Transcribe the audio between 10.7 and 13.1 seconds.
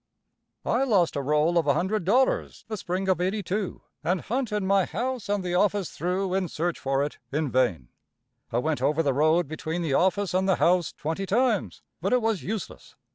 twenty times, but it was useless.